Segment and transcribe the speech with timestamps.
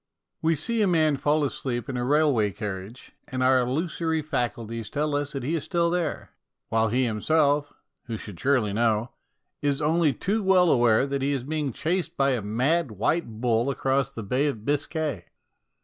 [0.41, 5.13] We see a man fall asleep in a railway carriage, and our illusory faculties tell
[5.15, 6.31] us that he is still there,
[6.69, 7.71] while he himself,
[8.05, 9.11] who should surely know,
[9.61, 13.69] is only too well aware that he is being chased by a mad, white bull
[13.69, 15.25] across the Bay of Biscay.